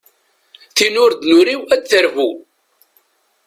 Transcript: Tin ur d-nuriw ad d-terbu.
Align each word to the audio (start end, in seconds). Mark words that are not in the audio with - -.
Tin 0.75 0.95
ur 1.03 1.11
d-nuriw 1.13 1.61
ad 1.75 1.81
d-terbu. 1.83 2.29